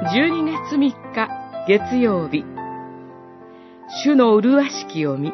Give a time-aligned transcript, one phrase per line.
[0.00, 0.78] 12月3
[1.12, 1.28] 日
[1.66, 2.44] 月曜日。
[4.04, 5.32] 主の麗しきを見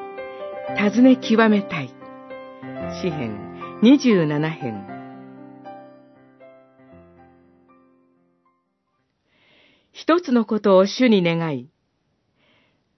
[0.74, 1.92] 尋ね極めたい。
[3.02, 3.38] 詩編
[3.82, 4.86] 27編。
[9.92, 11.68] 一つのことを主に願い、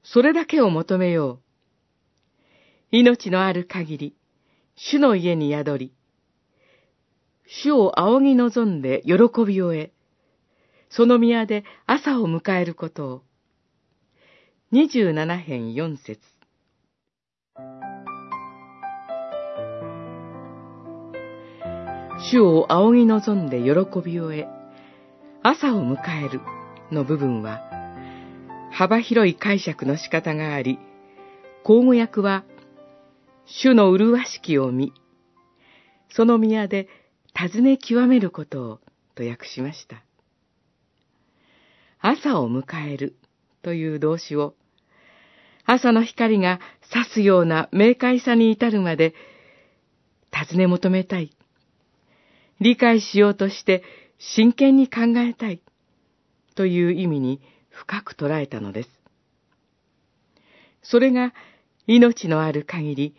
[0.04, 1.38] それだけを求めよう。
[2.92, 4.16] 命のある限り、
[4.76, 5.92] 主の家に宿り、
[7.44, 9.14] 主を仰ぎ望んで喜
[9.44, 9.95] びを得、
[10.90, 13.22] その宮で朝を迎えることを。
[14.72, 16.20] 二十七編四節
[22.30, 23.70] 主を仰ぎ望んで喜
[24.04, 24.46] びを得、
[25.42, 26.40] 朝を迎える。
[26.90, 27.62] の部分は、
[28.70, 30.78] 幅広い解釈の仕方があり、
[31.64, 32.44] 口語訳は、
[33.46, 34.92] 主の麗しきを見、
[36.10, 36.88] その宮で
[37.34, 38.80] 尋ね極めることを
[39.14, 40.05] と訳しました。
[42.08, 43.16] 朝を迎える
[43.62, 44.54] という動詞を、
[45.64, 46.60] 朝の光が
[46.92, 49.12] 差すような明快さに至るまで、
[50.30, 51.32] 尋ね求めたい。
[52.60, 53.82] 理解しようとして
[54.18, 55.60] 真剣に考えたい。
[56.54, 57.40] という意味に
[57.70, 58.88] 深く捉えたのです。
[60.84, 61.34] それが
[61.88, 63.16] 命のある限り、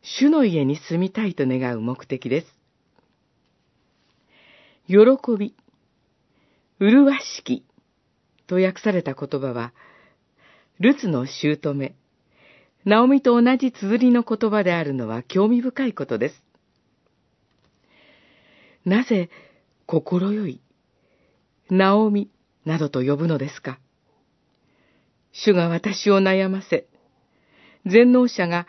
[0.00, 2.46] 主の家に住みたいと願う目的です。
[4.88, 4.96] 喜
[5.38, 5.54] び、
[6.78, 7.62] 麗しき
[8.50, 9.72] と訳された言葉は、
[10.80, 11.94] ルツの姑、
[12.84, 16.42] ナオミと同じ綴りの言葉であるのは興味深いことです。
[18.84, 19.30] なぜ、
[19.86, 20.60] 心よい、
[21.70, 22.28] ナオミ
[22.64, 23.78] などと呼ぶのですか？
[25.32, 26.86] 主が私を悩ませ、
[27.86, 28.66] 全能者が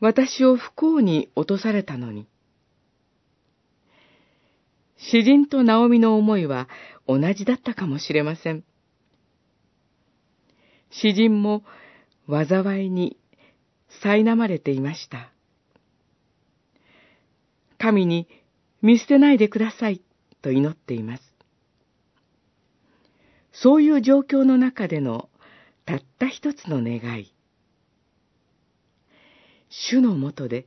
[0.00, 2.26] 私を不幸に落とされたのに。
[4.96, 6.68] 詩人とナオミの思いは
[7.06, 8.64] 同じだったかもしれません。
[10.92, 11.64] 詩人も
[12.28, 13.16] 災いに
[14.02, 15.32] 苛まれていました。
[17.78, 18.28] 神に
[18.80, 20.02] 見捨てないでください
[20.40, 21.22] と祈っています。
[23.52, 25.28] そういう状況の中での
[25.84, 27.34] たった一つの願い。
[29.68, 30.66] 主のもとで、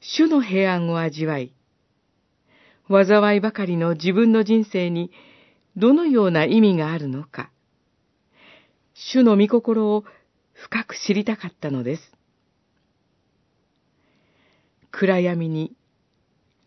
[0.00, 1.52] 主の平安を味わい、
[2.88, 5.10] 災いばかりの自分の人生に
[5.76, 7.50] どのような意味があるのか、
[8.94, 10.04] 主の御心を
[10.52, 12.02] 深く知りたかったのです。
[14.90, 15.72] 暗闇に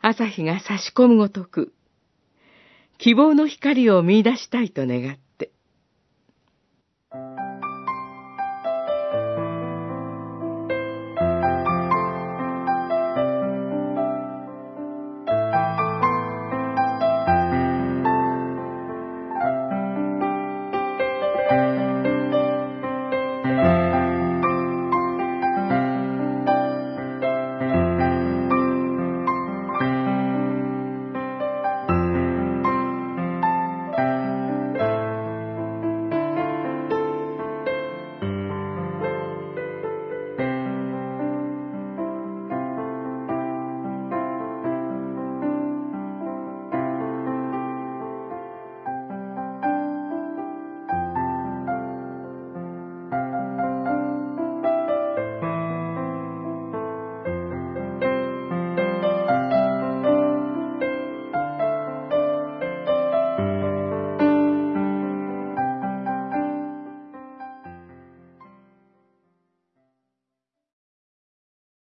[0.01, 1.73] 朝日が差し込むごとく、
[2.97, 5.17] 希望の光を見出したいと願っ